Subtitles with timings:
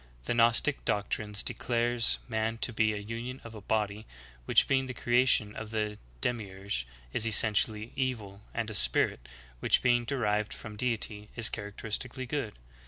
[0.23, 4.07] The Gnostic doctrine declares man to be a union of a body,
[4.45, 9.29] which, being the creation of the Demiurge, is essentially evil, and a spirit,
[9.59, 12.57] which, being derived from Deity, is characteristically good.